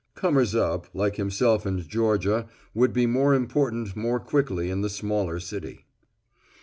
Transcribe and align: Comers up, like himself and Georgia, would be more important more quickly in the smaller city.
Comers 0.15 0.55
up, 0.55 0.87
like 0.95 1.17
himself 1.17 1.63
and 1.63 1.87
Georgia, 1.87 2.47
would 2.73 2.91
be 2.91 3.05
more 3.05 3.35
important 3.35 3.95
more 3.95 4.19
quickly 4.19 4.71
in 4.71 4.81
the 4.81 4.89
smaller 4.89 5.39
city. 5.39 5.85